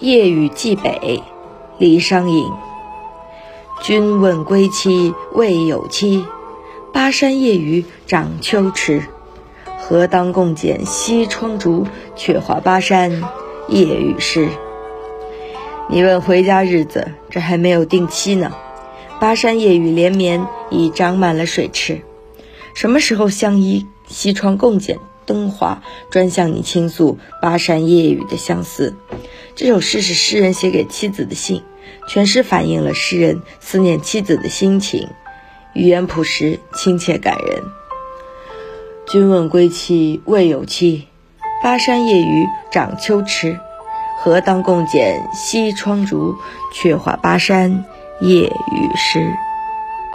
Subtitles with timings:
[0.00, 1.22] 夜雨寄北，
[1.78, 2.52] 李商隐。
[3.82, 6.22] 君问归期未有期，
[6.92, 9.02] 巴山夜雨涨秋池。
[9.78, 13.22] 何当共剪西窗烛，却话巴山
[13.68, 14.50] 夜雨时。
[15.88, 18.52] 你问回家日子，这还没有定期呢。
[19.18, 22.02] 巴山夜雨连绵，已长满了水池。
[22.74, 28.94] 什么时候相依西窗共剪灯花，专向你倾诉巴山夜雨的相思？
[29.56, 31.62] 这首诗是诗人写给妻子的信，
[32.06, 35.08] 全诗反映了诗人思念妻子的心情，
[35.72, 37.62] 语言朴实，亲切感人。
[39.08, 41.06] 君问归期未有期，
[41.62, 43.58] 巴山夜雨涨秋池。
[44.18, 46.36] 何当共剪西窗烛，
[46.74, 47.86] 却话巴山
[48.20, 49.32] 夜雨时。